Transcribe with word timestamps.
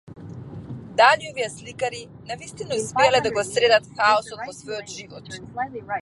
Дали 0.99 1.25
овие 1.31 1.49
сликари 1.57 2.03
навистина 2.29 2.73
успеале 2.81 3.19
да 3.25 3.29
го 3.35 3.43
средат 3.51 3.85
хаосот 3.97 4.39
во 4.47 4.51
својот 4.61 4.87
живот? 4.97 5.35